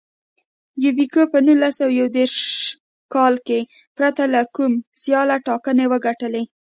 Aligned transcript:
یوبیکو 0.83 1.21
په 1.31 1.37
نولس 1.45 1.73
سوه 1.79 1.93
یو 1.99 2.07
دېرش 2.17 2.35
کال 3.13 3.33
کې 3.47 3.59
پرته 3.97 4.23
له 4.33 4.41
کوم 4.55 4.71
سیاله 5.01 5.37
ټاکنې 5.47 5.85
وګټلې. 5.91 6.43